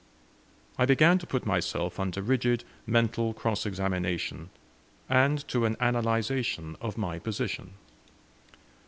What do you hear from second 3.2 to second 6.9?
cross examination, and to an analyzation